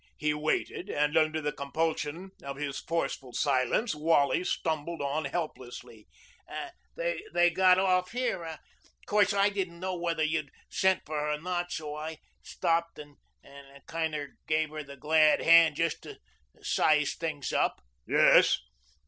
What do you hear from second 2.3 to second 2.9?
of his